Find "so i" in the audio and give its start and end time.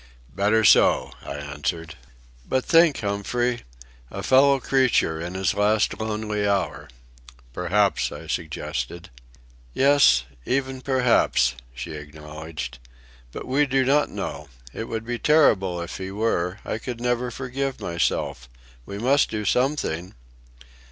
0.65-1.35